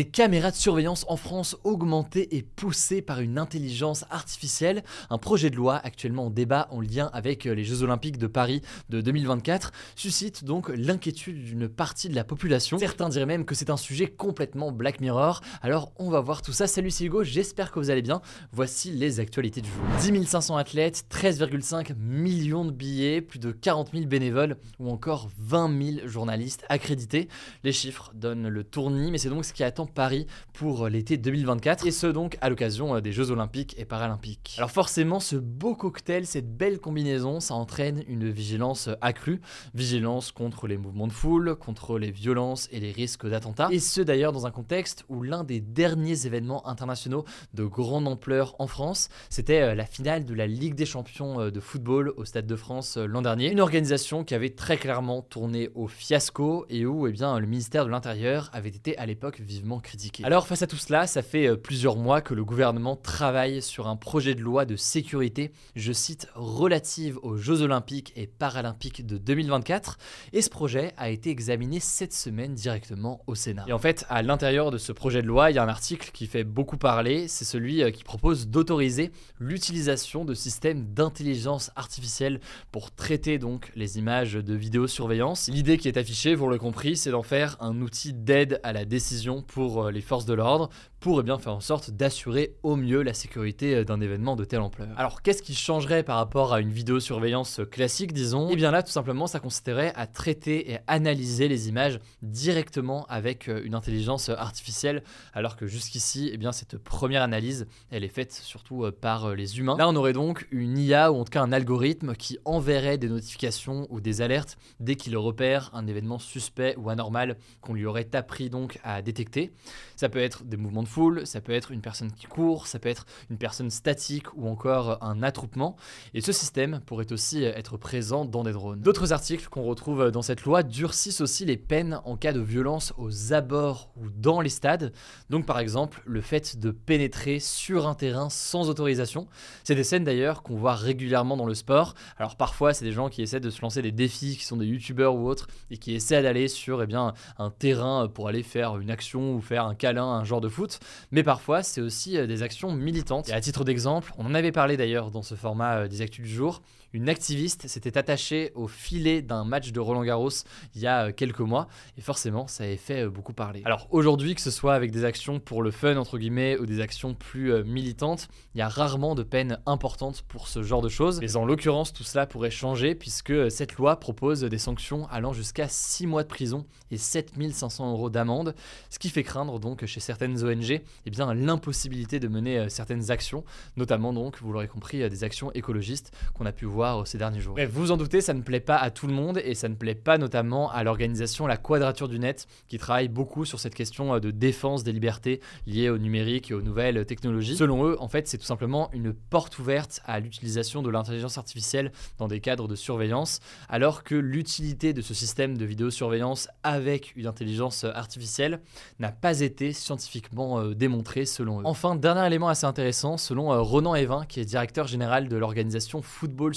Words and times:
Des 0.00 0.06
caméras 0.06 0.50
de 0.50 0.56
surveillance 0.56 1.04
en 1.08 1.18
France 1.18 1.58
augmentées 1.62 2.34
et 2.34 2.40
poussées 2.40 3.02
par 3.02 3.20
une 3.20 3.38
intelligence 3.38 4.06
artificielle, 4.08 4.82
un 5.10 5.18
projet 5.18 5.50
de 5.50 5.56
loi 5.56 5.76
actuellement 5.76 6.24
en 6.24 6.30
débat 6.30 6.68
en 6.70 6.80
lien 6.80 7.10
avec 7.12 7.44
euh, 7.44 7.54
les 7.54 7.64
Jeux 7.64 7.82
Olympiques 7.82 8.16
de 8.16 8.26
Paris 8.26 8.62
de 8.88 9.02
2024 9.02 9.72
suscite 9.96 10.42
donc 10.42 10.70
l'inquiétude 10.74 11.44
d'une 11.44 11.68
partie 11.68 12.08
de 12.08 12.14
la 12.14 12.24
population. 12.24 12.78
Certains 12.78 13.10
diraient 13.10 13.26
même 13.26 13.44
que 13.44 13.54
c'est 13.54 13.68
un 13.68 13.76
sujet 13.76 14.06
complètement 14.06 14.72
Black 14.72 15.02
Mirror. 15.02 15.42
Alors 15.60 15.92
on 15.98 16.08
va 16.08 16.20
voir 16.20 16.40
tout 16.40 16.52
ça. 16.52 16.66
Salut 16.66 16.90
c'est 16.90 17.04
Hugo, 17.04 17.22
j'espère 17.22 17.70
que 17.70 17.78
vous 17.78 17.90
allez 17.90 18.00
bien. 18.00 18.22
Voici 18.52 18.92
les 18.92 19.20
actualités 19.20 19.60
du 19.60 19.68
jour. 19.68 19.84
10 20.00 20.24
500 20.24 20.56
athlètes, 20.56 21.04
13,5 21.10 21.94
millions 21.98 22.64
de 22.64 22.70
billets, 22.70 23.20
plus 23.20 23.38
de 23.38 23.52
40 23.52 23.90
000 23.92 24.06
bénévoles 24.06 24.56
ou 24.78 24.88
encore 24.88 25.28
20 25.36 25.96
000 25.96 26.08
journalistes 26.08 26.64
accrédités. 26.70 27.28
Les 27.64 27.72
chiffres 27.72 28.12
donnent 28.14 28.48
le 28.48 28.64
tournis, 28.64 29.10
mais 29.10 29.18
c'est 29.18 29.28
donc 29.28 29.44
ce 29.44 29.52
qui 29.52 29.62
attend 29.62 29.89
Paris 29.90 30.26
pour 30.52 30.88
l'été 30.88 31.16
2024, 31.16 31.86
et 31.86 31.90
ce 31.90 32.06
donc 32.06 32.36
à 32.40 32.48
l'occasion 32.48 32.96
euh, 32.96 33.00
des 33.00 33.12
Jeux 33.12 33.30
Olympiques 33.30 33.74
et 33.78 33.84
Paralympiques. 33.84 34.54
Alors 34.58 34.70
forcément, 34.70 35.20
ce 35.20 35.36
beau 35.36 35.74
cocktail, 35.74 36.26
cette 36.26 36.56
belle 36.56 36.78
combinaison, 36.78 37.40
ça 37.40 37.54
entraîne 37.54 38.02
une 38.08 38.30
vigilance 38.30 38.88
accrue, 39.00 39.40
vigilance 39.74 40.32
contre 40.32 40.66
les 40.66 40.76
mouvements 40.76 41.06
de 41.06 41.12
foule, 41.12 41.56
contre 41.56 41.98
les 41.98 42.10
violences 42.10 42.68
et 42.72 42.80
les 42.80 42.92
risques 42.92 43.26
d'attentats, 43.26 43.68
et 43.70 43.78
ce 43.78 44.00
d'ailleurs 44.00 44.32
dans 44.32 44.46
un 44.46 44.50
contexte 44.50 45.04
où 45.08 45.22
l'un 45.22 45.44
des 45.44 45.60
derniers 45.60 46.26
événements 46.26 46.66
internationaux 46.66 47.24
de 47.54 47.64
grande 47.64 48.08
ampleur 48.08 48.54
en 48.58 48.66
France, 48.66 49.08
c'était 49.28 49.60
euh, 49.60 49.74
la 49.74 49.84
finale 49.84 50.24
de 50.24 50.34
la 50.34 50.46
Ligue 50.46 50.74
des 50.74 50.86
champions 50.86 51.40
euh, 51.40 51.50
de 51.50 51.60
football 51.60 52.12
au 52.16 52.24
Stade 52.24 52.46
de 52.46 52.56
France 52.56 52.96
l'an 52.96 53.22
dernier, 53.22 53.50
une 53.50 53.60
organisation 53.60 54.24
qui 54.24 54.34
avait 54.34 54.50
très 54.50 54.76
clairement 54.76 55.22
tourné 55.22 55.70
au 55.74 55.86
fiasco 55.86 56.66
et 56.68 56.86
où 56.86 57.06
eh 57.06 57.12
bien, 57.12 57.38
le 57.38 57.46
ministère 57.46 57.84
de 57.84 57.90
l'Intérieur 57.90 58.50
avait 58.52 58.70
été 58.70 58.96
à 58.98 59.06
l'époque 59.06 59.40
vivement 59.40 59.69
critiqué. 59.78 60.24
Alors 60.24 60.46
face 60.46 60.62
à 60.62 60.66
tout 60.66 60.76
cela, 60.76 61.06
ça 61.06 61.22
fait 61.22 61.46
euh, 61.46 61.56
plusieurs 61.56 61.96
mois 61.96 62.20
que 62.20 62.34
le 62.34 62.44
gouvernement 62.44 62.96
travaille 62.96 63.62
sur 63.62 63.86
un 63.86 63.96
projet 63.96 64.34
de 64.34 64.40
loi 64.40 64.64
de 64.64 64.76
sécurité, 64.76 65.52
je 65.76 65.92
cite, 65.92 66.28
relative 66.34 67.18
aux 67.22 67.36
Jeux 67.36 67.62
olympiques 67.62 68.12
et 68.16 68.26
paralympiques 68.26 69.06
de 69.06 69.18
2024, 69.18 69.98
et 70.32 70.42
ce 70.42 70.50
projet 70.50 70.92
a 70.96 71.10
été 71.10 71.30
examiné 71.30 71.78
cette 71.78 72.12
semaine 72.12 72.54
directement 72.54 73.22
au 73.26 73.34
Sénat. 73.34 73.64
Et 73.68 73.72
en 73.72 73.78
fait, 73.78 74.04
à 74.08 74.22
l'intérieur 74.22 74.70
de 74.70 74.78
ce 74.78 74.92
projet 74.92 75.22
de 75.22 75.26
loi, 75.26 75.50
il 75.50 75.54
y 75.54 75.58
a 75.58 75.62
un 75.62 75.68
article 75.68 76.10
qui 76.12 76.26
fait 76.26 76.44
beaucoup 76.44 76.76
parler, 76.76 77.28
c'est 77.28 77.44
celui 77.44 77.82
euh, 77.82 77.90
qui 77.90 78.02
propose 78.02 78.48
d'autoriser 78.48 79.12
l'utilisation 79.38 80.24
de 80.24 80.34
systèmes 80.34 80.86
d'intelligence 80.92 81.70
artificielle 81.76 82.40
pour 82.72 82.90
traiter 82.90 83.38
donc 83.38 83.70
les 83.76 83.98
images 83.98 84.34
de 84.34 84.54
vidéosurveillance. 84.54 85.48
L'idée 85.48 85.78
qui 85.78 85.88
est 85.88 85.96
affichée, 85.96 86.34
vous 86.34 86.46
l'avez 86.46 86.58
compris, 86.58 86.96
c'est 86.96 87.10
d'en 87.10 87.22
faire 87.22 87.56
un 87.60 87.80
outil 87.80 88.12
d'aide 88.12 88.60
à 88.62 88.72
la 88.72 88.84
décision 88.84 89.42
pour 89.42 89.59
pour 89.60 89.84
euh, 89.84 89.90
les 89.90 90.00
forces 90.00 90.24
de 90.24 90.32
l'ordre 90.32 90.70
pour 91.00 91.22
bien 91.22 91.38
faire 91.38 91.54
en 91.54 91.60
sorte 91.60 91.90
d'assurer 91.90 92.54
au 92.62 92.76
mieux 92.76 93.02
la 93.02 93.12
sécurité 93.12 93.74
euh, 93.74 93.84
d'un 93.84 94.00
événement 94.00 94.34
de 94.34 94.44
telle 94.44 94.62
ampleur. 94.62 94.88
Alors 94.96 95.20
qu'est-ce 95.20 95.42
qui 95.42 95.54
changerait 95.54 96.02
par 96.02 96.16
rapport 96.16 96.54
à 96.54 96.62
une 96.62 96.70
vidéosurveillance 96.70 97.60
classique 97.70 98.14
disons? 98.14 98.48
Eh 98.50 98.56
bien 98.56 98.70
là 98.70 98.82
tout 98.82 98.90
simplement 98.90 99.26
ça 99.26 99.38
consisterait 99.38 99.92
à 99.96 100.06
traiter 100.06 100.72
et 100.72 100.78
analyser 100.86 101.46
les 101.46 101.68
images 101.68 102.00
directement 102.22 103.04
avec 103.10 103.48
euh, 103.48 103.60
une 103.62 103.74
intelligence 103.74 104.30
artificielle 104.30 105.02
alors 105.34 105.56
que 105.56 105.66
jusqu'ici 105.66 106.30
eh 106.32 106.38
bien 106.38 106.52
cette 106.52 106.78
première 106.78 107.22
analyse 107.22 107.66
elle 107.90 108.02
est 108.02 108.08
faite 108.08 108.32
surtout 108.32 108.90
par 108.98 109.34
les 109.34 109.58
humains. 109.58 109.76
Là 109.76 109.90
on 109.90 109.96
aurait 109.96 110.14
donc 110.14 110.48
une 110.52 110.78
IA 110.78 111.12
ou 111.12 111.16
en 111.16 111.24
tout 111.24 111.32
cas 111.32 111.42
un 111.42 111.52
algorithme 111.52 112.14
qui 112.14 112.38
enverrait 112.46 112.96
des 112.96 113.10
notifications 113.10 113.86
ou 113.90 114.00
des 114.00 114.22
alertes 114.22 114.56
dès 114.78 114.94
qu'il 114.94 115.18
repère 115.18 115.68
un 115.74 115.86
événement 115.86 116.18
suspect 116.18 116.76
ou 116.78 116.88
anormal 116.88 117.36
qu'on 117.60 117.74
lui 117.74 117.84
aurait 117.84 118.08
appris 118.14 118.48
donc 118.48 118.78
à 118.84 119.02
détecter. 119.02 119.49
Ça 119.96 120.08
peut 120.08 120.18
être 120.18 120.44
des 120.44 120.56
mouvements 120.56 120.82
de 120.82 120.88
foule, 120.88 121.26
ça 121.26 121.40
peut 121.40 121.52
être 121.52 121.72
une 121.72 121.80
personne 121.80 122.12
qui 122.12 122.26
court, 122.26 122.66
ça 122.66 122.78
peut 122.78 122.88
être 122.88 123.06
une 123.28 123.38
personne 123.38 123.70
statique 123.70 124.26
ou 124.34 124.48
encore 124.48 125.02
un 125.02 125.22
attroupement. 125.22 125.76
Et 126.14 126.20
ce 126.20 126.32
système 126.32 126.80
pourrait 126.86 127.12
aussi 127.12 127.44
être 127.44 127.76
présent 127.76 128.24
dans 128.24 128.44
des 128.44 128.52
drones. 128.52 128.80
D'autres 128.80 129.12
articles 129.12 129.48
qu'on 129.48 129.62
retrouve 129.62 130.10
dans 130.10 130.22
cette 130.22 130.44
loi 130.44 130.62
durcissent 130.62 131.20
aussi 131.20 131.44
les 131.44 131.56
peines 131.56 132.00
en 132.04 132.16
cas 132.16 132.32
de 132.32 132.40
violence 132.40 132.92
aux 132.96 133.32
abords 133.32 133.90
ou 133.96 134.08
dans 134.10 134.40
les 134.40 134.48
stades. 134.48 134.92
Donc 135.28 135.46
par 135.46 135.58
exemple, 135.58 136.02
le 136.06 136.20
fait 136.20 136.58
de 136.58 136.70
pénétrer 136.70 137.38
sur 137.40 137.86
un 137.86 137.94
terrain 137.94 138.30
sans 138.30 138.68
autorisation. 138.70 139.26
C'est 139.64 139.74
des 139.74 139.84
scènes 139.84 140.04
d'ailleurs 140.04 140.42
qu'on 140.42 140.56
voit 140.56 140.74
régulièrement 140.74 141.36
dans 141.36 141.46
le 141.46 141.54
sport. 141.54 141.94
Alors 142.16 142.36
parfois, 142.36 142.72
c'est 142.74 142.84
des 142.84 142.92
gens 142.92 143.08
qui 143.08 143.22
essaient 143.22 143.40
de 143.40 143.50
se 143.50 143.60
lancer 143.62 143.82
des 143.82 143.92
défis, 143.92 144.36
qui 144.36 144.44
sont 144.44 144.56
des 144.56 144.66
youtubeurs 144.66 145.14
ou 145.14 145.28
autres, 145.28 145.48
et 145.70 145.76
qui 145.76 145.94
essaient 145.94 146.22
d'aller 146.22 146.48
sur 146.48 146.82
eh 146.82 146.86
bien, 146.86 147.14
un 147.38 147.50
terrain 147.50 148.08
pour 148.08 148.28
aller 148.28 148.42
faire 148.42 148.78
une 148.78 148.90
action 148.90 149.39
faire 149.40 149.64
un 149.64 149.74
câlin 149.74 150.04
un 150.04 150.24
genre 150.24 150.40
de 150.40 150.48
foot, 150.48 150.78
mais 151.10 151.22
parfois 151.22 151.62
c'est 151.62 151.80
aussi 151.80 152.16
euh, 152.16 152.26
des 152.26 152.42
actions 152.42 152.72
militantes. 152.72 153.28
Et 153.28 153.32
à 153.32 153.40
titre 153.40 153.64
d'exemple, 153.64 154.12
on 154.18 154.26
en 154.26 154.34
avait 154.34 154.52
parlé 154.52 154.76
d'ailleurs 154.76 155.10
dans 155.10 155.22
ce 155.22 155.34
format 155.34 155.78
euh, 155.78 155.88
des 155.88 156.02
actus 156.02 156.24
du 156.24 156.32
jour, 156.32 156.62
une 156.92 157.08
activiste 157.08 157.66
s'était 157.68 157.98
attachée 157.98 158.52
au 158.54 158.68
filet 158.68 159.22
d'un 159.22 159.44
match 159.44 159.72
de 159.72 159.80
Roland 159.80 160.04
Garros 160.04 160.30
il 160.74 160.80
y 160.80 160.86
a 160.86 161.06
euh, 161.06 161.12
quelques 161.12 161.40
mois, 161.40 161.68
et 161.96 162.00
forcément 162.00 162.46
ça 162.46 162.64
avait 162.64 162.76
fait 162.76 163.06
beaucoup 163.06 163.32
parler. 163.32 163.62
Alors 163.64 163.86
aujourd'hui, 163.90 164.34
que 164.34 164.40
ce 164.40 164.50
soit 164.50 164.74
avec 164.74 164.90
des 164.90 165.04
actions 165.04 165.40
pour 165.40 165.62
le 165.62 165.70
fun 165.70 165.96
entre 165.96 166.18
guillemets 166.18 166.58
ou 166.58 166.66
des 166.66 166.80
actions 166.80 167.14
plus 167.14 167.64
militantes, 167.64 168.28
il 168.54 168.58
y 168.58 168.62
a 168.62 168.68
rarement 168.68 169.14
de 169.14 169.22
peines 169.22 169.58
importantes 169.66 170.22
pour 170.22 170.48
ce 170.48 170.62
genre 170.62 170.82
de 170.82 170.88
choses, 170.88 171.20
mais 171.20 171.36
en 171.36 171.44
l'occurrence 171.44 171.92
tout 171.92 172.04
cela 172.04 172.26
pourrait 172.26 172.50
changer 172.50 172.94
puisque 172.94 173.50
cette 173.50 173.74
loi 173.74 173.98
propose 173.98 174.42
des 174.42 174.58
sanctions 174.58 175.06
allant 175.08 175.32
jusqu'à 175.32 175.68
6 175.68 176.06
mois 176.06 176.22
de 176.22 176.28
prison 176.28 176.66
et 176.90 176.96
7500 176.96 177.92
euros 177.92 178.10
d'amende, 178.10 178.54
ce 178.88 178.98
qui 178.98 179.08
fait 179.10 179.22
craindre 179.22 179.58
donc 179.60 179.84
chez 179.86 180.00
certaines 180.00 180.44
ONG 180.44 180.80
eh 181.06 181.10
bien, 181.10 181.32
l'impossibilité 181.34 182.20
de 182.20 182.28
mener 182.28 182.58
euh, 182.58 182.68
certaines 182.68 183.10
actions, 183.10 183.44
notamment 183.76 184.12
donc, 184.12 184.40
vous 184.40 184.52
l'aurez 184.52 184.68
compris, 184.68 185.02
euh, 185.02 185.08
des 185.08 185.24
actions 185.24 185.52
écologistes 185.52 186.12
qu'on 186.34 186.46
a 186.46 186.52
pu 186.52 186.64
voir 186.64 186.79
euh, 186.88 187.04
ces 187.04 187.18
derniers 187.18 187.40
jours. 187.40 187.54
Bref, 187.54 187.70
vous 187.72 187.90
en 187.90 187.96
doutez, 187.96 188.20
ça 188.20 188.34
ne 188.34 188.42
plaît 188.42 188.60
pas 188.60 188.76
à 188.76 188.90
tout 188.90 189.06
le 189.06 189.12
monde 189.12 189.40
et 189.44 189.54
ça 189.54 189.68
ne 189.68 189.74
plaît 189.74 189.94
pas 189.94 190.18
notamment 190.18 190.70
à 190.70 190.82
l'organisation 190.84 191.46
La 191.46 191.56
Quadrature 191.56 192.08
du 192.08 192.18
Net 192.18 192.46
qui 192.68 192.78
travaille 192.78 193.08
beaucoup 193.08 193.44
sur 193.44 193.60
cette 193.60 193.74
question 193.74 194.18
de 194.18 194.30
défense 194.30 194.84
des 194.84 194.92
libertés 194.92 195.40
liées 195.66 195.90
au 195.90 195.98
numérique 195.98 196.50
et 196.50 196.54
aux 196.54 196.62
nouvelles 196.62 197.04
technologies. 197.06 197.56
Selon 197.56 197.84
eux, 197.86 197.96
en 198.00 198.08
fait, 198.08 198.28
c'est 198.28 198.38
tout 198.38 198.44
simplement 198.44 198.90
une 198.92 199.12
porte 199.12 199.58
ouverte 199.58 200.00
à 200.06 200.20
l'utilisation 200.20 200.82
de 200.82 200.90
l'intelligence 200.90 201.38
artificielle 201.38 201.92
dans 202.18 202.28
des 202.28 202.40
cadres 202.40 202.68
de 202.68 202.74
surveillance, 202.74 203.40
alors 203.68 204.04
que 204.04 204.14
l'utilité 204.14 204.92
de 204.92 205.02
ce 205.02 205.14
système 205.14 205.56
de 205.56 205.64
vidéosurveillance 205.64 206.48
avec 206.62 207.14
une 207.16 207.26
intelligence 207.26 207.84
artificielle 207.84 208.60
n'a 208.98 209.12
pas 209.12 209.40
été 209.40 209.72
scientifiquement 209.72 210.60
euh, 210.60 210.74
démontré 210.74 211.24
selon 211.24 211.60
eux. 211.60 211.64
Enfin, 211.64 211.96
dernier 211.96 212.26
élément 212.26 212.48
assez 212.48 212.66
intéressant, 212.66 213.16
selon 213.16 213.52
euh, 213.52 213.60
Ronan 213.60 213.94
Evin, 213.94 214.24
qui 214.26 214.40
est 214.40 214.44
directeur 214.44 214.86
général 214.86 215.28
de 215.28 215.36
l'organisation 215.36 216.02
Football 216.02 216.54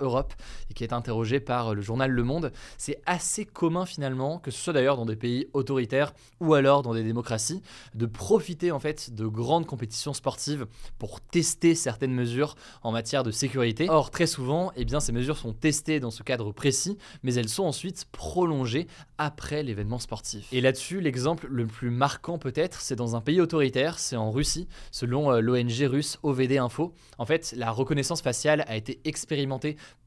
Europe 0.00 0.34
et 0.70 0.74
qui 0.74 0.84
est 0.84 0.92
interrogé 0.92 1.40
par 1.40 1.68
euh, 1.68 1.74
le 1.74 1.82
journal 1.82 2.10
Le 2.10 2.22
Monde, 2.24 2.52
c'est 2.78 3.00
assez 3.06 3.44
commun 3.44 3.86
finalement, 3.86 4.38
que 4.38 4.50
ce 4.50 4.58
soit 4.58 4.72
d'ailleurs 4.72 4.96
dans 4.96 5.06
des 5.06 5.16
pays 5.16 5.48
autoritaires 5.52 6.12
ou 6.40 6.54
alors 6.54 6.82
dans 6.82 6.94
des 6.94 7.02
démocraties, 7.02 7.62
de 7.94 8.06
profiter 8.06 8.72
en 8.72 8.80
fait 8.80 9.14
de 9.14 9.26
grandes 9.26 9.66
compétitions 9.66 10.14
sportives 10.14 10.66
pour 10.98 11.20
tester 11.20 11.74
certaines 11.74 12.14
mesures 12.14 12.54
en 12.82 12.92
matière 12.92 13.22
de 13.22 13.30
sécurité. 13.30 13.88
Or, 13.88 14.10
très 14.10 14.26
souvent, 14.26 14.72
eh 14.76 14.84
bien, 14.84 15.00
ces 15.00 15.12
mesures 15.12 15.36
sont 15.36 15.52
testées 15.52 16.00
dans 16.00 16.10
ce 16.10 16.22
cadre 16.22 16.52
précis, 16.52 16.96
mais 17.22 17.34
elles 17.34 17.48
sont 17.48 17.64
ensuite 17.64 18.06
prolongées 18.12 18.86
après 19.18 19.62
l'événement 19.62 19.98
sportif. 19.98 20.48
Et 20.52 20.60
là-dessus, 20.60 21.00
l'exemple 21.00 21.46
le 21.48 21.66
plus 21.66 21.90
marquant 21.90 22.38
peut-être, 22.38 22.80
c'est 22.80 22.96
dans 22.96 23.16
un 23.16 23.20
pays 23.20 23.40
autoritaire, 23.40 23.98
c'est 23.98 24.16
en 24.16 24.30
Russie, 24.30 24.68
selon 24.90 25.32
euh, 25.32 25.40
l'ONG 25.40 25.82
russe 25.82 26.18
OVD 26.22 26.58
Info. 26.58 26.94
En 27.18 27.26
fait, 27.26 27.54
la 27.56 27.70
reconnaissance 27.70 28.22
faciale 28.22 28.64
a 28.66 28.76
été 28.76 29.00
expérimentée 29.04 29.49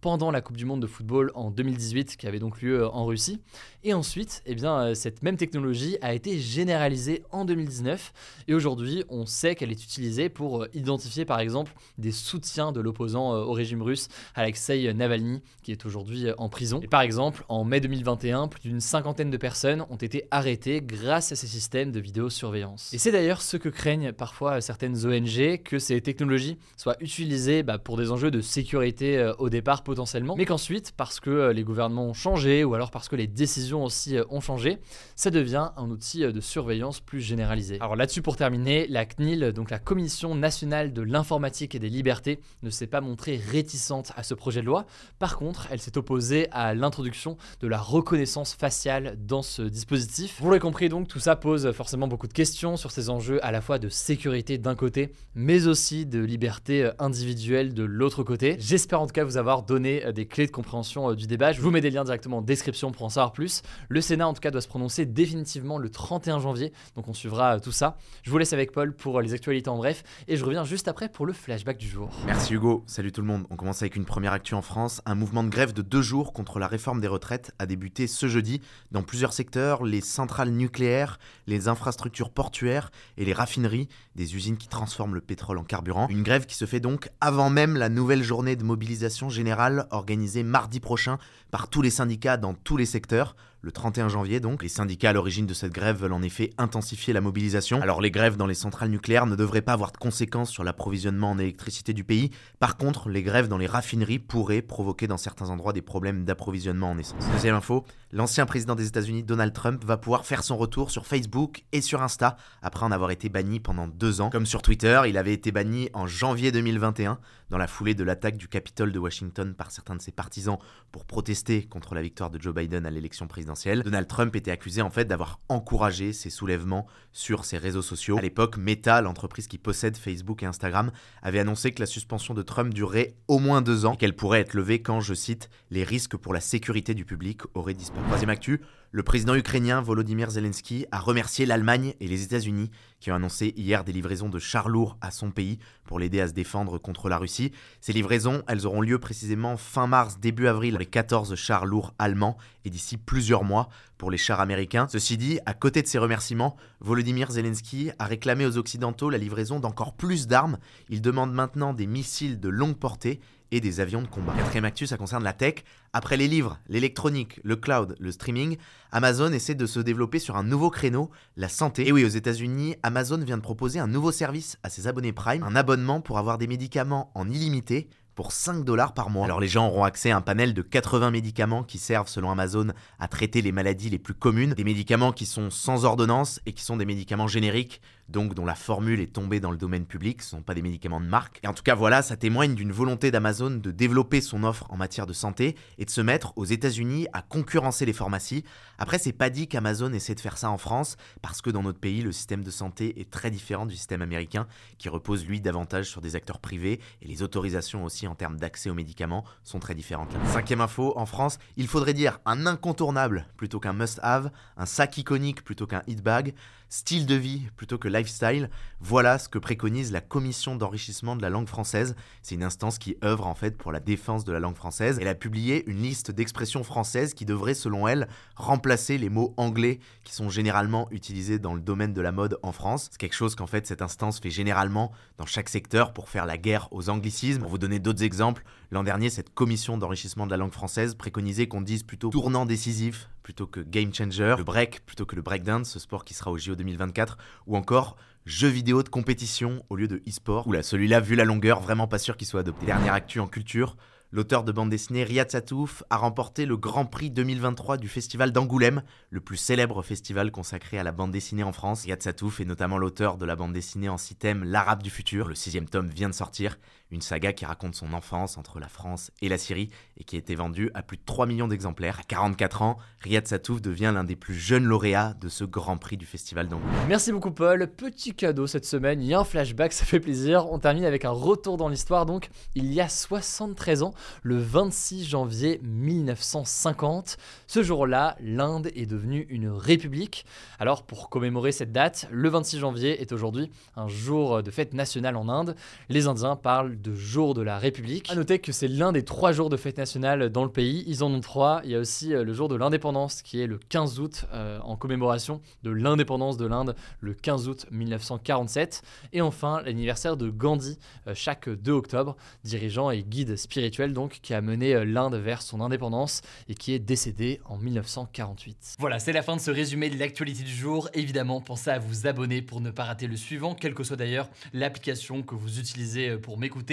pendant 0.04 0.32
la 0.32 0.42
Coupe 0.42 0.58
du 0.58 0.66
Monde 0.66 0.82
de 0.82 0.88
football 0.88 1.32
en 1.34 1.50
2018, 1.50 2.18
qui 2.18 2.28
avait 2.28 2.40
donc 2.40 2.62
lieu 2.62 2.82
euh, 2.82 2.90
en 2.90 3.06
Russie. 3.06 3.40
Et 3.86 3.94
ensuite, 3.94 4.44
eh 4.46 4.54
bien, 4.54 4.78
euh, 4.78 4.94
cette 4.96 5.24
même 5.24 5.38
technologie 5.38 5.98
a 6.02 6.14
été 6.14 6.40
généralisée 6.40 7.24
en 7.32 7.46
2019. 7.46 8.12
Et 8.50 8.54
aujourd'hui, 8.54 9.06
on 9.08 9.26
sait 9.26 9.56
qu'elle 9.56 9.72
est 9.72 9.82
utilisée 9.82 10.28
pour 10.28 10.68
identifier 10.74 11.24
par 11.24 11.40
exemple 11.40 11.74
des 11.98 12.12
soutiens 12.12 12.74
de 12.74 12.82
l'opposant 12.82 13.34
au 13.34 13.54
régime 13.54 13.82
russe, 13.82 14.10
Alexei 14.36 14.94
Navalny, 14.94 15.42
qui 15.62 15.72
est 15.72 15.86
aujourd'hui 15.86 16.28
en 16.38 16.50
prison. 16.50 16.82
Et 16.82 16.88
par 16.88 17.02
exemple, 17.02 17.46
en 17.48 17.64
mai 17.64 17.80
2021, 17.80 18.50
plus 18.50 18.60
d'une 18.60 18.82
cinquantaine 18.82 19.30
de 19.30 19.38
personnes 19.38 19.86
ont 19.90 19.96
été 19.96 20.28
arrêtées 20.32 20.82
grâce 20.82 21.32
à 21.32 21.38
ces 21.38 21.48
systèmes 21.48 21.92
de 21.94 22.02
vidéosurveillance. 22.02 22.94
Et 22.94 22.98
c'est 22.98 23.12
d'ailleurs 23.14 23.42
ce 23.42 23.56
que 23.56 23.70
craignent 23.70 24.12
parfois 24.12 24.60
certaines 24.60 25.06
ONG, 25.06 25.62
que 25.64 25.80
ces 25.80 26.02
technologies 26.02 26.58
soient 26.76 26.98
utilisées 27.00 27.64
bah, 27.64 27.78
pour 27.78 27.96
des 27.96 28.12
enjeux 28.12 28.32
de 28.32 28.42
sécurité 28.42 29.33
euh, 29.34 29.44
au 29.44 29.50
départ 29.50 29.84
potentiellement, 29.84 30.36
mais 30.36 30.46
qu'ensuite, 30.46 30.94
parce 30.96 31.20
que 31.20 31.30
euh, 31.30 31.54
les 31.54 31.64
gouvernements 31.64 32.06
ont 32.06 32.14
changé, 32.14 32.64
ou 32.64 32.74
alors 32.74 32.92
parce 32.92 33.10
que 33.10 33.16
les 33.16 33.28
décisions 33.28 33.84
aussi 33.84 34.18
euh, 34.18 34.24
ont 34.30 34.42
changé, 34.42 34.80
ça 35.16 35.30
devient 35.30 35.70
un 35.78 35.90
outil 35.90 36.22
de 36.22 36.42
surveillance 36.42 37.00
plus 37.00 37.22
généralisé. 37.22 37.78
Alors 37.82 37.96
là-dessus, 37.96 38.22
pour 38.22 38.36
terminer, 38.36 38.88
la 38.88 39.06
CNIL, 39.06 39.52
donc 39.54 39.70
la 39.70 39.80
Commission 39.80 40.36
nationale 40.36 40.94
de 40.94 41.02
l'informatique 41.02 41.76
et 41.76 41.80
des 41.80 41.90
libertés, 41.90 42.40
ne 42.62 42.70
s'est 42.70 42.88
pas 42.88 43.02
montrée 43.02 43.38
réticente 43.38 44.12
à 44.16 44.24
ce 44.24 44.34
projet 44.34 44.62
de 44.62 44.66
loi. 44.66 44.86
Par 45.20 45.38
contre, 45.38 45.68
elle 45.72 45.80
s'est 45.80 45.98
opposée 45.98 46.48
à 46.52 46.74
l'introduction 46.74 47.38
de 47.62 47.68
la 47.68 47.80
reconnaissance 47.80 48.54
faciale 48.54 49.18
dans 49.20 49.42
ce 49.42 49.62
dispositif. 49.62 50.40
Vous 50.40 50.50
l'avez 50.50 50.60
compris 50.60 50.90
donc, 50.90 51.08
tout 51.08 51.20
ça 51.20 51.36
pose 51.36 51.72
forcément 51.72 52.08
beaucoup 52.08 52.28
de 52.28 52.34
questions 52.34 52.78
sur 52.78 52.92
ces 52.92 53.10
enjeux 53.10 53.44
à 53.46 53.52
la 53.52 53.62
fois 53.62 53.80
de 53.80 53.90
sécurité 53.90 54.58
d'un 54.58 54.76
côté, 54.76 55.12
mais 55.36 55.68
aussi 55.68 56.06
de 56.06 56.20
liberté 56.20 56.84
euh, 56.84 56.92
individuelle 57.00 57.74
de 57.74 57.84
l'autre 57.84 58.24
côté. 58.24 58.56
J'espère 58.60 59.02
en 59.02 59.08
tout 59.08 59.14
cas 59.14 59.23
vous 59.24 59.38
avoir 59.38 59.64
donné 59.64 60.06
euh, 60.06 60.12
des 60.12 60.26
clés 60.26 60.46
de 60.46 60.52
compréhension 60.52 61.12
euh, 61.12 61.16
du 61.16 61.28
débat. 61.28 61.52
Je 61.52 61.62
vous 61.62 61.72
mets 61.72 61.82
des 61.82 61.90
liens 61.90 62.04
directement 62.04 62.38
en 62.38 62.42
description 62.42 62.92
pour 62.92 63.06
en 63.06 63.10
savoir 63.10 63.34
plus. 63.34 63.62
Le 63.90 64.02
Sénat 64.02 64.28
en 64.28 64.34
tout 64.34 64.42
cas 64.42 64.52
doit 64.52 64.62
se 64.62 64.68
prononcer 64.68 65.06
définitivement 65.06 65.78
le 65.78 65.90
31 65.90 66.40
janvier, 66.40 66.74
donc 66.96 67.08
on 67.08 67.14
suivra 67.14 67.60
tout 67.60 67.72
ça. 67.72 67.98
Je 68.24 68.32
vous 68.32 68.38
laisse 68.38 68.54
avec 68.54 68.72
Paul 68.72 68.96
pour 68.96 69.22
les 69.22 69.34
actualités 69.34 69.70
en 69.70 69.78
bref, 69.78 70.04
et 70.28 70.38
je 70.38 70.46
reviens 70.46 70.64
juste 70.64 70.88
après 70.88 71.10
pour 71.10 71.26
le 71.26 71.34
flashback 71.34 71.78
du 71.78 71.88
jour. 71.88 72.10
Merci 72.26 72.54
Hugo, 72.54 72.84
salut 72.88 73.12
tout 73.12 73.22
le 73.22 73.28
monde. 73.28 73.46
On 73.50 73.56
commence 73.56 73.82
avec 73.82 73.96
une 73.96 74.06
première 74.06 74.34
actu 74.34 74.54
en 74.54 74.62
France. 74.62 75.02
Un 75.06 75.16
mouvement 75.16 75.44
de 75.44 75.50
grève 75.50 75.74
de 75.74 75.82
deux 75.82 76.02
jours 76.02 76.34
contre 76.34 76.60
la 76.60 76.68
réforme 76.68 77.02
des 77.02 77.08
retraites 77.08 77.52
a 77.60 77.66
débuté 77.66 78.08
ce 78.08 78.28
jeudi 78.28 78.62
dans 78.92 79.04
plusieurs 79.04 79.34
secteurs, 79.34 79.84
les 79.84 80.02
centrales 80.02 80.50
nucléaires, 80.50 81.20
les 81.48 81.68
infrastructures 81.68 82.30
portuaires 82.30 82.92
et 83.18 83.26
les 83.26 83.34
raffineries, 83.34 83.88
des 84.16 84.36
usines 84.36 84.58
qui 84.58 84.68
transforment 84.68 85.16
le 85.16 85.22
pétrole 85.22 85.58
en 85.58 85.64
carburant. 85.64 86.08
Une 86.10 86.24
grève 86.24 86.46
qui 86.46 86.56
se 86.56 86.66
fait 86.66 86.80
donc 86.80 87.10
avant 87.22 87.50
même 87.50 87.76
la 87.76 87.90
nouvelle 87.90 88.24
journée 88.24 88.56
de 88.56 88.64
mobilisation 88.64 89.13
générale 89.30 89.88
organisée 89.92 90.44
mardi 90.44 90.80
prochain 90.80 91.18
par 91.52 91.70
tous 91.70 91.82
les 91.82 91.90
syndicats 91.90 92.38
dans 92.38 92.54
tous 92.54 92.78
les 92.78 92.86
secteurs 92.86 93.36
le 93.64 93.72
31 93.72 94.10
janvier 94.10 94.42
donc. 94.42 94.62
Les 94.62 94.68
syndicats 94.68 95.12
à 95.12 95.14
l'origine 95.14 95.48
de 95.48 95.54
cette 95.54 95.72
grève 95.72 95.98
veulent 95.98 96.14
en 96.14 96.22
effet 96.22 96.50
intensifier 96.58 97.14
la 97.14 97.22
mobilisation. 97.22 97.82
Alors 97.82 98.02
les 98.02 98.12
grèves 98.12 98.36
dans 98.36 98.46
les 98.46 98.54
centrales 98.54 98.90
nucléaires 98.90 99.26
ne 99.26 99.38
devraient 99.38 99.62
pas 99.62 99.72
avoir 99.72 99.94
de 99.94 99.98
conséquences 99.98 100.52
sur 100.52 100.66
l'approvisionnement 100.66 101.32
en 101.32 101.40
électricité 101.40 101.94
du 101.94 102.04
pays. 102.04 102.30
Par 102.60 102.76
contre, 102.76 103.08
les 103.08 103.24
grèves 103.24 103.48
dans 103.48 103.58
les 103.58 103.66
raffineries 103.66 104.20
pourraient 104.20 104.62
provoquer 104.62 105.08
dans 105.08 105.16
certains 105.16 105.50
endroits 105.50 105.72
des 105.72 105.82
problèmes 105.82 106.26
d'approvisionnement 106.26 106.92
en 106.92 106.98
essence. 106.98 107.24
Deuxième 107.32 107.56
info, 107.56 107.86
l'ancien 108.12 108.46
président 108.46 108.76
des 108.76 108.88
États-Unis 108.88 109.24
Donald 109.24 109.54
Trump 109.54 109.86
va 109.86 109.96
pouvoir 109.96 110.26
faire 110.26 110.44
son 110.44 110.58
retour 110.58 110.92
sur 110.92 111.08
Facebook 111.08 111.64
et 111.72 111.80
sur 111.80 112.02
Insta 112.02 112.36
après 112.62 112.86
en 112.86 112.92
avoir 112.92 113.12
été 113.12 113.30
banni 113.30 113.62
pendant 113.62 113.88
deux 113.88 114.20
ans. 114.20 114.30
Comme 114.30 114.46
sur 114.46 114.62
Twitter, 114.62 115.04
il 115.08 115.18
avait 115.18 115.34
été 115.34 115.54
banni 115.54 115.90
en 115.94 116.06
janvier 116.06 116.52
2021 116.52 117.18
dans 117.50 117.58
la 117.58 117.68
foulée 117.68 117.94
de 117.94 118.04
l'attaque 118.04 118.36
du 118.36 118.50
Capitole 118.50 118.92
de 118.92 119.00
Washington 119.00 119.54
par 119.54 119.72
certains 119.72 119.96
de 119.96 120.02
ses 120.02 120.12
partisans 120.12 120.58
pour 120.92 121.06
protester 121.06 121.64
contre 121.64 121.96
la 121.96 122.02
victoire 122.02 122.30
de 122.30 122.42
Joe 122.42 122.54
Biden 122.54 122.86
à 122.86 122.90
l'élection 122.90 123.28
présidentielle 123.28 123.53
Donald 123.84 124.08
Trump 124.08 124.36
était 124.36 124.52
accusé 124.52 124.82
en 124.82 124.90
fait 124.90 125.06
d'avoir 125.06 125.40
encouragé 125.50 126.14
ces 126.14 126.30
soulèvements 126.30 126.88
sur 127.12 127.46
ses 127.46 127.58
réseaux 127.58 127.82
sociaux. 127.82 128.18
À 128.18 128.22
l'époque, 128.22 128.58
Meta, 128.58 129.02
l'entreprise 129.02 129.48
qui 129.48 129.58
possède 129.58 129.96
Facebook 129.98 130.44
et 130.44 130.46
Instagram, 130.46 130.92
avait 131.22 131.40
annoncé 131.40 131.72
que 131.72 131.80
la 131.80 131.86
suspension 131.86 132.34
de 132.34 132.42
Trump 132.42 132.74
durerait 132.74 133.16
au 133.28 133.40
moins 133.40 133.62
deux 133.62 133.86
ans 133.86 133.96
qu'elle 133.96 134.16
pourrait 134.16 134.42
être 134.42 134.54
levée 134.54 134.82
quand, 134.82 135.00
je 135.02 135.14
cite, 135.14 135.50
les 135.70 135.84
risques 135.84 136.18
pour 136.18 136.34
la 136.34 136.40
sécurité 136.40 136.94
du 136.94 137.06
public 137.06 137.42
auraient 137.54 137.74
disparu. 137.74 138.04
Troisième 138.06 138.30
actu, 138.30 138.62
le 138.96 139.02
président 139.02 139.34
ukrainien 139.34 139.82
Volodymyr 139.82 140.30
Zelensky 140.30 140.86
a 140.92 141.00
remercié 141.00 141.48
l'Allemagne 141.48 141.96
et 142.00 142.08
les 142.08 142.22
États-Unis 142.22 142.70
qui 143.00 143.12
ont 143.12 143.16
annoncé 143.16 143.52
hier 143.58 143.84
des 143.84 143.92
livraisons 143.92 144.30
de 144.30 144.38
chars 144.38 144.70
lourds 144.70 145.00
à 145.02 145.10
son 145.10 145.32
pays 145.32 145.58
pour 145.84 145.98
l'aider 145.98 146.22
à 146.22 146.28
se 146.28 146.34
défendre 146.34 146.78
contre 146.78 147.10
la 147.10 147.18
Russie. 147.18 147.52
Ces 147.82 147.92
livraisons, 147.92 148.44
elles 148.48 148.68
auront 148.68 148.82
lieu 148.82 149.00
précisément 149.00 149.58
fin 149.58 149.88
mars, 149.88 150.20
début 150.20 150.46
avril 150.46 150.74
pour 150.74 150.80
les 150.80 150.86
14 150.86 151.34
chars 151.34 151.66
lourds 151.66 151.96
allemands 151.98 152.38
et 152.66 152.70
d'ici 152.70 152.98
plusieurs 152.98 153.44
mois 153.44 153.68
pour 153.98 154.12
les 154.12 154.20
chars 154.20 154.40
américains. 154.40 154.88
Ceci 154.88 155.18
dit, 155.18 155.40
à 155.48 155.56
côté 155.56 155.82
de 155.82 155.88
ces 155.88 155.98
remerciements, 155.98 156.56
Volodymyr 156.80 157.32
Zelensky 157.32 157.90
a 157.98 158.06
réclamé 158.06 158.46
aux 158.46 158.58
Occidentaux 158.58 159.10
la 159.10 159.18
livraison 159.18 159.60
d'encore 159.60 159.96
plus 159.96 160.28
d'armes. 160.28 160.60
Il 160.90 161.02
demande 161.02 161.34
maintenant 161.34 161.74
des 161.74 161.88
missiles 161.88 162.40
de 162.40 162.50
longue 162.50 162.78
portée 162.78 163.22
et 163.54 163.62
des 163.62 163.80
avions 163.80 164.02
de 164.02 164.08
combat. 164.08 164.34
Quatrième 164.34 164.66
actu, 164.66 164.88
ça 164.88 164.98
concerne 164.98 165.24
la 165.24 165.32
tech. 165.32 165.64
Après 165.94 166.18
les 166.18 166.28
livres, 166.28 166.58
l'électronique, 166.68 167.40
le 167.44 167.56
cloud, 167.56 167.96
le 168.00 168.12
streaming, 168.12 168.58
Amazon 168.92 169.32
essaie 169.32 169.54
de 169.54 169.68
se 169.68 169.80
développer 169.80 170.18
sur 170.18 170.36
un 170.36 170.44
nouveau 170.44 170.72
créneau, 170.72 171.12
la 171.38 171.50
santé. 171.50 171.88
Et 171.88 171.92
oui, 171.92 172.04
aux 172.04 172.10
États-Unis, 172.10 172.76
Amazon 172.82 173.20
vient 173.20 173.38
de 173.38 173.44
proposer 173.44 173.78
un 173.78 173.86
nouveau 173.86 174.12
service 174.12 174.58
à 174.64 174.70
ses 174.70 174.88
abonnés 174.88 175.14
Prime, 175.14 175.44
un 175.44 175.56
abonnement 175.56 176.02
pour 176.02 176.18
avoir 176.18 176.40
des 176.40 176.48
médicaments 176.48 177.12
en 177.14 177.30
illimité 177.30 177.90
pour 178.16 178.32
5 178.32 178.64
dollars 178.64 178.94
par 178.94 179.12
mois. 179.12 179.26
Alors 179.26 179.40
les 179.40 179.48
gens 179.48 179.68
auront 179.68 179.84
accès 179.84 180.12
à 180.12 180.18
un 180.18 180.22
panel 180.22 180.54
de 180.54 180.62
80 180.62 181.12
médicaments 181.12 181.64
qui 181.64 181.78
servent 181.78 182.08
selon 182.08 182.32
Amazon 182.32 182.68
à 183.00 183.08
traiter 183.08 183.42
les 183.42 183.52
maladies 183.52 183.90
les 183.90 184.00
plus 184.00 184.14
communes, 184.14 184.54
des 184.54 184.64
médicaments 184.64 185.12
qui 185.12 185.26
sont 185.26 185.50
sans 185.50 185.86
ordonnance 185.86 186.40
et 186.46 186.54
qui 186.54 186.64
sont 186.64 186.78
des 186.78 186.86
médicaments 186.86 187.28
génériques 187.28 187.82
donc 188.10 188.34
dont 188.34 188.46
la 188.46 188.56
formule 188.56 189.00
est 189.00 189.14
tombée 189.14 189.40
dans 189.40 189.52
le 189.52 189.58
domaine 189.58 189.86
public, 189.86 190.22
ce 190.22 190.36
ne 190.36 190.40
sont 190.40 190.44
pas 190.44 190.54
des 190.54 190.62
médicaments 190.62 191.02
de 191.02 191.06
marque. 191.06 191.40
Et 191.44 191.48
en 191.48 191.54
tout 191.54 191.64
cas, 191.64 191.76
voilà, 191.76 192.02
ça 192.02 192.18
témoigne 192.18 192.56
d'une 192.56 192.72
volonté 192.72 193.12
d'Amazon 193.12 193.52
de 193.52 193.72
développer 193.72 194.22
son 194.22 194.44
offre 194.44 194.66
en 194.70 194.78
matière 194.78 195.08
de 195.08 195.14
santé 195.14 195.56
et 195.78 195.86
de 195.86 195.90
se 195.90 196.02
mettre 196.02 196.34
aux 196.38 196.46
États-Unis 196.46 197.08
à 197.14 197.22
concurrencer 197.22 197.86
les 197.86 197.94
pharmacies. 197.94 198.44
Après, 198.78 198.98
c'est 198.98 199.14
pas 199.14 199.30
dit 199.30 199.48
qu'Amazon 199.48 199.94
essaie 199.94 200.16
de 200.16 200.20
faire 200.20 200.38
ça 200.38 200.50
en 200.50 200.58
France, 200.58 200.98
parce 201.22 201.42
que 201.42 201.50
dans 201.50 201.64
notre 201.64 201.80
pays, 201.80 202.02
le 202.02 202.12
système 202.12 202.44
de 202.44 202.52
santé 202.52 203.00
est 203.00 203.10
très 203.10 203.32
différent 203.32 203.66
du 203.66 203.76
système 203.76 204.02
américain, 204.02 204.48
qui 204.78 204.90
repose 204.90 205.26
lui 205.26 205.42
davantage 205.42 205.90
sur 205.90 206.02
des 206.02 206.16
acteurs 206.16 206.40
privés, 206.40 206.80
et 207.02 207.08
les 207.08 207.24
autorisations 207.24 207.84
aussi 207.84 208.08
en 208.08 208.16
termes 208.16 208.38
d'accès 208.38 208.70
aux 208.70 208.74
médicaments 208.74 209.24
sont 209.44 209.60
très 209.60 209.76
différentes. 209.76 210.14
Cinquième 210.28 210.62
info, 210.62 210.94
en 210.96 211.06
France, 211.06 211.40
il 211.58 211.68
faudrait 211.68 211.94
dire 211.94 212.20
un 212.26 212.46
incontournable 212.46 213.26
plutôt 213.38 213.60
qu'un 213.60 213.74
must-have, 213.74 214.32
un 214.58 214.66
sac 214.66 214.98
iconique 214.98 215.44
plutôt 215.44 215.68
qu'un 215.68 215.84
hit 215.88 216.02
bag, 216.02 216.34
style 216.70 217.06
de 217.06 217.16
vie 217.16 217.44
plutôt 217.56 217.78
que 217.78 217.88
lifestyle, 217.94 218.50
voilà 218.82 219.18
ce 219.18 219.30
que 219.30 219.40
préconise 219.40 219.92
la 219.92 220.02
commission 220.02 220.56
d'enrichissement 220.58 221.16
de 221.16 221.22
la 221.22 221.30
langue 221.30 221.48
française. 221.48 221.96
C'est 222.22 222.36
une 222.36 222.44
instance 222.44 222.78
qui 222.78 222.98
œuvre 223.04 223.28
en 223.28 223.36
fait 223.36 223.58
pour 223.58 223.72
la 223.72 223.80
défense 223.80 224.26
de 224.26 224.34
la 224.34 224.40
langue 224.40 224.58
française. 224.58 224.98
Elle 225.00 225.08
a 225.08 225.16
publié 225.16 225.64
une 225.70 225.82
liste 225.82 226.12
d'expressions 226.12 226.64
françaises 226.64 227.14
qui 227.14 227.26
devraient 227.26 227.54
selon 227.54 227.88
elle 227.88 228.08
remplacer 228.36 228.98
les 228.98 229.10
mots 229.10 229.34
anglais 229.38 229.80
qui 230.04 230.14
sont 230.14 230.30
généralement 230.30 230.88
utilisés 230.92 231.40
dans 231.40 231.54
le 231.54 231.62
domaine 231.62 231.94
de 231.94 232.02
la 232.02 232.12
mode 232.12 232.38
en 232.44 232.52
France. 232.52 232.90
C'est 232.92 233.00
quelque 233.00 233.16
chose 233.16 233.36
qu'en 233.36 233.48
fait 233.48 233.66
cette 233.66 233.82
instance 233.82 234.20
fait 234.20 234.30
généralement 234.30 234.92
dans 235.18 235.26
chaque 235.26 235.50
secteur 235.50 235.94
pour 235.94 236.10
faire 236.10 236.26
la 236.26 236.38
guerre 236.38 236.68
aux 236.72 236.90
anglicismes. 236.90 237.42
Pour 237.42 237.52
vous 237.52 237.58
donner 237.58 237.80
d'autres 237.80 238.04
exemples, 238.04 238.44
l'an 238.74 238.84
dernier 238.84 239.10
cette 239.10 239.34
commission 239.34 239.78
d'enrichissement 239.78 240.26
de 240.26 240.32
la 240.32 240.38
langue 240.38 240.52
française 240.52 240.96
préconisait 240.96 241.48
qu'on 241.48 241.62
dise 241.62 241.84
plutôt 241.84 242.10
tournant 242.10 242.46
décisif 242.46 243.08
plutôt 243.22 243.48
que 243.48 243.62
game 243.62 243.94
changer, 243.94 244.36
le 244.38 244.44
break 244.44 244.86
plutôt 244.86 245.06
que 245.06 245.16
le 245.16 245.22
breakdance, 245.22 245.70
ce 245.70 245.80
sport 245.80 246.04
qui 246.04 246.14
sera 246.14 246.32
au 246.32 246.38
JO 246.38 246.56
2024, 246.56 247.18
ou 247.48 247.56
encore 247.56 247.96
jeux 248.26 248.50
vidéo 248.50 248.84
de 248.84 248.90
compétition 248.90 249.64
au 249.70 249.78
lieu 249.78 249.88
de 249.88 250.02
e-sport. 250.08 250.48
Oula, 250.48 250.62
celui-là, 250.62 251.00
vu 251.00 251.16
la 251.16 251.24
longueur, 251.24 251.62
vraiment 251.62 251.88
pas 251.88 252.00
sûr 252.00 252.18
qu'il 252.18 252.28
soit 252.28 252.42
adopté. 252.42 252.66
Dernière 252.66 252.94
actu 252.94 253.20
en 253.22 253.28
culture, 253.28 253.78
L'auteur 254.16 254.44
de 254.44 254.52
bande 254.52 254.70
dessinée 254.70 255.04
Riyad 255.04 255.32
Satouf 255.32 255.82
a 255.90 255.98
remporté 255.98 256.46
le 256.46 256.56
Grand 256.56 256.86
Prix 256.86 257.10
2023 257.10 257.78
du 257.78 257.88
Festival 257.88 258.32
d'Angoulême, 258.32 258.84
le 259.10 259.22
plus 259.22 259.38
célèbre 259.38 259.82
festival 259.82 260.30
consacré 260.30 260.78
à 260.78 260.84
la 260.84 260.92
bande 260.92 261.10
dessinée 261.10 261.42
en 261.42 261.52
France. 261.52 261.82
Riyad 261.82 262.00
Satouf 262.00 262.40
est 262.40 262.46
notamment 262.46 262.78
l'auteur 262.78 263.18
de 263.18 263.26
la 263.26 263.36
bande 263.36 263.54
dessinée 263.54 263.90
en 263.90 263.98
six 263.98 264.14
thèmes 264.14 264.44
L'Arabe 264.44 264.84
du 264.84 264.92
futur. 264.92 265.28
Le 265.28 265.34
sixième 265.34 265.68
tome 265.68 265.88
vient 265.88 266.10
de 266.10 266.14
sortir. 266.14 266.60
Une 266.94 267.02
saga 267.02 267.34
qui 267.34 267.46
raconte 267.46 267.74
son 267.74 267.92
enfance 267.94 268.38
entre 268.38 268.60
la 268.60 268.68
France 268.68 269.12
et 269.22 269.28
la 269.28 269.40
Syrie 269.40 269.70
et 269.98 270.04
qui 270.04 270.16
a 270.16 270.20
été 270.20 270.36
vendue 270.36 270.70
à 270.76 270.84
plus 270.84 270.98
de 270.98 271.02
3 271.06 271.26
millions 271.26 271.48
d'exemplaires. 271.48 272.00
À 272.00 272.04
44 272.04 272.62
ans, 272.62 272.78
Riyad 273.02 273.28
Satouf 273.28 273.62
devient 273.62 273.92
l'un 273.94 274.04
des 274.04 274.16
plus 274.16 274.36
jeunes 274.36 274.64
lauréats 274.64 275.16
de 275.20 275.28
ce 275.28 275.44
grand 275.44 275.78
prix 275.78 275.98
du 275.98 276.06
festival 276.06 276.48
d'Angoulême. 276.48 276.74
Merci 276.88 277.12
beaucoup 277.12 277.32
Paul, 277.32 277.68
petit 277.68 278.14
cadeau 278.14 278.46
cette 278.46 278.66
semaine, 278.66 279.02
il 279.02 279.08
y 279.08 279.14
a 279.14 279.20
un 279.20 279.24
flashback, 279.24 279.74
ça 279.74 279.86
fait 279.86 280.00
plaisir. 280.00 280.52
On 280.52 280.60
termine 280.60 280.86
avec 280.86 281.04
un 281.04 281.10
retour 281.10 281.58
dans 281.58 281.68
l'histoire 281.68 282.06
donc, 282.06 282.30
il 282.54 282.72
y 282.72 282.80
a 282.80 282.88
73 282.88 283.82
ans, 283.82 283.94
le 284.22 284.38
26 284.38 285.06
janvier 285.06 285.60
1950. 285.64 287.18
Ce 287.48 287.64
jour-là, 287.64 288.16
l'Inde 288.22 288.70
est 288.76 288.86
devenue 288.86 289.26
une 289.30 289.50
république. 289.50 290.26
Alors 290.60 290.84
pour 290.84 291.10
commémorer 291.10 291.52
cette 291.52 291.72
date, 291.72 292.08
le 292.12 292.30
26 292.30 292.60
janvier 292.60 293.02
est 293.02 293.12
aujourd'hui 293.12 293.50
un 293.76 293.88
jour 293.88 294.44
de 294.44 294.52
fête 294.52 294.76
nationale 294.76 295.16
en 295.16 295.28
Inde. 295.28 295.56
Les 295.90 296.06
Indiens 296.06 296.36
parlent 296.36 296.83
de 296.84 296.94
jour 296.94 297.34
de 297.34 297.42
la 297.42 297.58
République. 297.58 298.12
A 298.12 298.16
noter 298.16 298.40
que 298.40 298.52
c'est 298.52 298.68
l'un 298.68 298.92
des 298.92 299.04
trois 299.04 299.32
jours 299.32 299.50
de 299.50 299.56
fête 299.56 299.78
nationale 299.78 300.30
dans 300.30 300.44
le 300.44 300.52
pays. 300.52 300.84
Ils 300.86 301.04
en 301.04 301.12
ont 301.12 301.22
trois. 301.22 301.62
Il 301.64 301.72
y 301.72 301.76
a 301.76 301.80
aussi 301.80 302.14
euh, 302.14 302.24
le 302.24 302.34
jour 302.34 302.50
de 302.50 302.56
l'indépendance 302.56 303.22
qui 303.22 303.42
est 303.42 303.48
le 303.48 303.58
15 303.58 304.00
août 304.02 304.26
euh, 304.34 304.60
en 304.60 304.76
commémoration 304.76 305.42
de 305.64 305.72
l'indépendance 305.72 306.36
de 306.36 306.46
l'Inde 306.46 306.76
le 307.00 307.14
15 307.14 307.48
août 307.48 307.66
1947. 307.72 308.82
Et 309.14 309.22
enfin 309.22 309.62
l'anniversaire 309.62 310.18
de 310.18 310.30
Gandhi 310.30 310.78
euh, 311.08 311.14
chaque 311.16 311.48
2 311.48 311.72
octobre, 311.72 312.18
dirigeant 312.44 312.92
et 312.92 313.02
guide 313.02 313.38
spirituel 313.38 313.94
donc 313.94 314.20
qui 314.22 314.34
a 314.34 314.42
mené 314.42 314.84
l'Inde 314.86 315.16
vers 315.16 315.42
son 315.42 315.62
indépendance 315.62 316.22
et 316.50 316.56
qui 316.56 316.74
est 316.74 316.80
décédé 316.80 317.40
en 317.46 317.58
1948. 317.58 318.76
Voilà, 318.80 319.00
c'est 319.00 319.14
la 319.14 319.24
fin 319.24 319.38
de 319.38 319.42
ce 319.42 319.52
résumé 319.52 319.90
de 319.90 319.98
l'actualité 319.98 320.44
du 320.44 320.54
jour. 320.54 320.90
Évidemment, 320.94 321.40
pensez 321.40 321.70
à 321.70 321.80
vous 321.80 322.08
abonner 322.08 322.42
pour 322.42 322.60
ne 322.60 322.72
pas 322.72 322.84
rater 322.84 323.08
le 323.08 323.16
suivant, 323.16 323.56
quelle 323.56 323.74
que 323.74 323.86
soit 323.86 323.96
d'ailleurs 323.96 324.30
l'application 324.52 325.24
que 325.24 325.36
vous 325.36 325.60
utilisez 325.60 326.18
pour 326.18 326.38
m'écouter. 326.38 326.73